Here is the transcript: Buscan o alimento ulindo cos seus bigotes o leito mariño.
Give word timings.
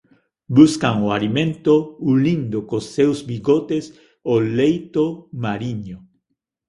Buscan 0.57 0.95
o 1.05 1.07
alimento 1.17 1.75
ulindo 2.11 2.59
cos 2.69 2.85
seus 2.95 3.19
bigotes 3.29 3.85
o 4.33 4.35
leito 4.59 5.05
mariño. 5.43 5.97